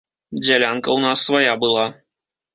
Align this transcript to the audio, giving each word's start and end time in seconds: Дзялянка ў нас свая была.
Дзялянка 0.43 0.89
ў 0.97 1.11
нас 1.11 1.17
свая 1.29 1.53
была. 1.67 1.87